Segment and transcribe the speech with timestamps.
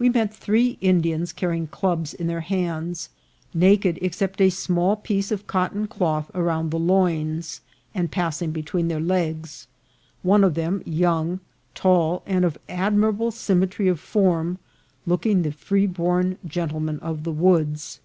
[0.00, 3.08] We met three Indians carrying clubs in their hands,
[3.54, 7.60] naked except a small piece of cotton cloth around the loins
[7.94, 9.68] and passing between the legs,
[10.24, 11.38] one of them, young,
[11.72, 14.58] tall, and of admirable symmetry of form,
[15.06, 18.00] looking the freeborn gentleman of the woods.